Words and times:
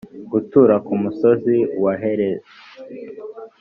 gutura 0.31 0.75
ku 0.85 0.93
musozi 1.01 1.55
wa 1.83 1.93
heresi 2.01 2.57